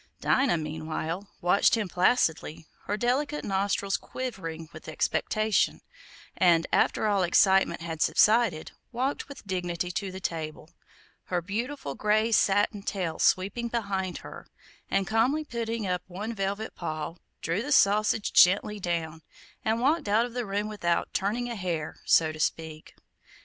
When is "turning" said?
21.13-21.47